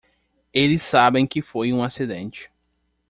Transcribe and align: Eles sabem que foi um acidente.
Eles 0.51 0.81
sabem 0.81 1.27
que 1.27 1.43
foi 1.43 1.71
um 1.71 1.83
acidente. 1.83 2.49